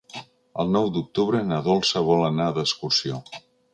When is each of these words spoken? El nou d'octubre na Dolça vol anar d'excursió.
El 0.61 0.71
nou 0.75 0.87
d'octubre 0.95 1.43
na 1.49 1.59
Dolça 1.67 2.03
vol 2.09 2.25
anar 2.31 2.49
d'excursió. 2.57 3.21